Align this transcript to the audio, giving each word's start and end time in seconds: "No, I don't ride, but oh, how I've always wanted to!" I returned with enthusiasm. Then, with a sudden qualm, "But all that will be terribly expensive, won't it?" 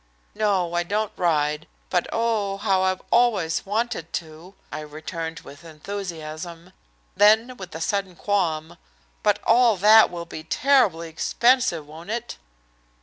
"No, 0.33 0.73
I 0.73 0.81
don't 0.81 1.11
ride, 1.15 1.67
but 1.91 2.07
oh, 2.11 2.57
how 2.57 2.81
I've 2.81 3.03
always 3.11 3.67
wanted 3.67 4.11
to!" 4.13 4.55
I 4.71 4.79
returned 4.79 5.41
with 5.41 5.63
enthusiasm. 5.63 6.73
Then, 7.15 7.55
with 7.57 7.75
a 7.75 7.81
sudden 7.81 8.15
qualm, 8.15 8.77
"But 9.21 9.37
all 9.43 9.77
that 9.77 10.09
will 10.09 10.25
be 10.25 10.43
terribly 10.43 11.07
expensive, 11.07 11.85
won't 11.85 12.09
it?" 12.09 12.37